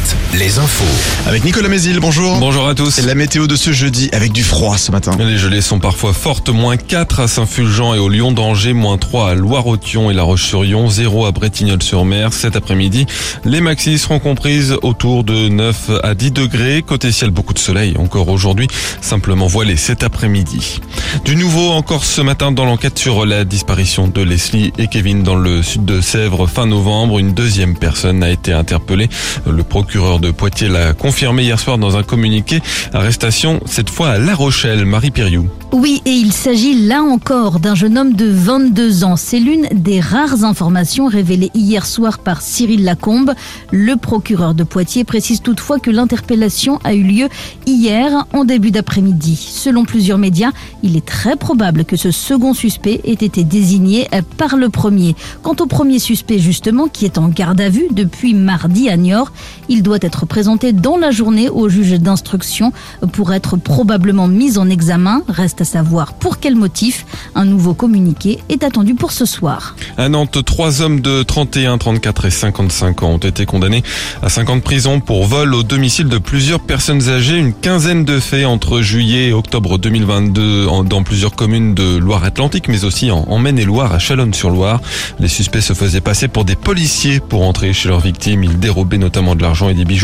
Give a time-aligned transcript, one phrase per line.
[0.00, 0.84] Alouette, les infos.
[1.26, 2.38] Avec Nicolas Mézil, bonjour.
[2.38, 3.04] Bonjour à tous.
[3.04, 5.16] La météo de ce jeudi avec du froid ce matin.
[5.18, 9.30] Les gelées sont parfois fortes, moins 4 à Saint-Fulgent et au Lyon d'Angers, moins 3
[9.30, 12.32] à Loire-Othion et La Roche-sur-Yon, 0 à Bretignolles-sur-Mer.
[12.32, 13.06] Cet après-midi,
[13.44, 16.82] les maxis seront comprises autour de 9 à 10 degrés.
[16.86, 18.68] Côté ciel, beaucoup de soleil encore aujourd'hui,
[19.00, 20.80] simplement voilé cet après-midi.
[21.24, 25.34] Du nouveau encore ce matin dans l'enquête sur la disparition de Leslie et Kevin dans
[25.34, 27.18] le sud de Sèvres fin novembre.
[27.18, 29.08] Une deuxième personne a été interpellée.
[29.44, 32.60] Le procureur de Poitiers l'a confirmé hier soir dans un communiqué.
[32.92, 34.84] Arrestation cette fois à La Rochelle.
[34.84, 35.48] Marie Piriou.
[35.72, 39.16] Oui, et il s'agit là encore d'un jeune homme de 22 ans.
[39.16, 43.32] C'est l'une des rares informations révélées hier soir par Cyril Lacombe.
[43.70, 47.28] Le procureur de Poitiers précise toutefois que l'interpellation a eu lieu
[47.66, 49.36] hier en début d'après-midi.
[49.36, 50.50] Selon plusieurs médias,
[50.82, 55.14] il est très probable que ce second suspect ait été désigné par le premier.
[55.42, 59.32] Quant au premier suspect justement, qui est en garde à vue depuis mardi à Niort,
[59.68, 62.72] il doit être présenté dans la journée au juge d'instruction
[63.12, 65.22] pour être probablement mis en examen.
[65.28, 67.06] Reste à savoir pour quel motif.
[67.34, 69.74] Un nouveau communiqué est attendu pour ce soir.
[69.96, 73.82] À Nantes, trois hommes de 31, 34 et 55 ans ont été condamnés
[74.22, 77.36] à 50 ans prison pour vol au domicile de plusieurs personnes âgées.
[77.36, 82.84] Une quinzaine de faits entre juillet et octobre 2022 dans plusieurs communes de Loire-Atlantique, mais
[82.84, 84.80] aussi en Maine-et-Loire, à Chalonne-sur-Loire.
[85.18, 88.42] Les suspects se faisaient passer pour des policiers pour entrer chez leurs victimes.
[88.42, 89.99] Ils dérobaient notamment de l'argent et des bijoux.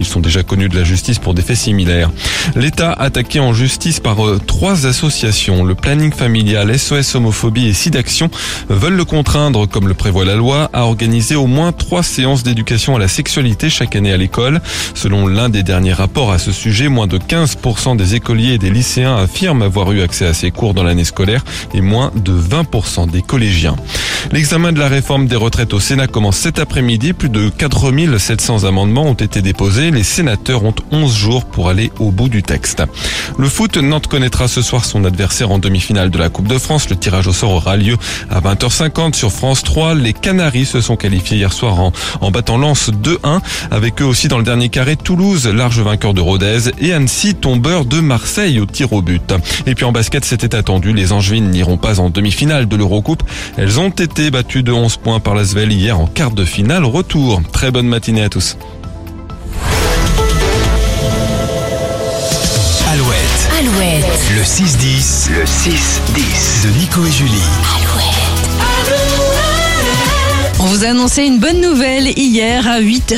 [0.00, 2.10] Ils sont déjà connus de la justice pour des faits similaires.
[2.54, 5.64] L'État attaqué en justice par euh, trois associations.
[5.64, 8.30] Le planning familial, SOS homophobie et SIDAction
[8.68, 12.96] veulent le contraindre, comme le prévoit la loi, à organiser au moins trois séances d'éducation
[12.96, 14.60] à la sexualité chaque année à l'école.
[14.94, 18.70] Selon l'un des derniers rapports à ce sujet, moins de 15% des écoliers et des
[18.70, 21.44] lycéens affirment avoir eu accès à ces cours dans l'année scolaire
[21.74, 23.76] et moins de 20% des collégiens.
[24.32, 27.12] L'examen de la réforme des retraites au Sénat commence cet après-midi.
[27.12, 29.90] Plus de 4700 amendements ont été déposés.
[29.90, 32.82] Les sénateurs ont 11 jours pour aller au bout du texte.
[33.38, 36.88] Le foot, Nantes connaîtra ce soir son adversaire en demi-finale de la Coupe de France.
[36.88, 37.96] Le tirage au sort aura lieu
[38.30, 39.94] à 20h50 sur France 3.
[39.94, 43.40] Les Canaries se sont qualifiés hier soir en, en battant Lens 2-1.
[43.70, 47.84] Avec eux aussi dans le dernier carré, Toulouse, large vainqueur de Rodez et Annecy, tombeur
[47.84, 49.34] de Marseille au tir au but.
[49.66, 50.92] Et puis en basket, c'était attendu.
[50.92, 53.22] Les Angevines n'iront pas en demi-finale de l'Eurocoupe.
[53.56, 56.84] Elles ont été battues de 11 points par la Svel hier en quart de finale
[56.84, 57.42] retour.
[57.52, 58.56] Très bonne matinée à tous.
[63.58, 67.32] Alouette, Alouette, le 6-10, le 6-10 de Nico et Julie.
[67.78, 68.16] Alouette.
[70.58, 73.14] On vous a annoncé une bonne nouvelle hier à 8h.